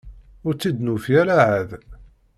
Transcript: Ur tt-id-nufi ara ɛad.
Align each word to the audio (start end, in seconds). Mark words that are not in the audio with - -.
Ur 0.45 0.53
tt-id-nufi 0.55 1.13
ara 1.21 1.35
ɛad. 1.55 1.71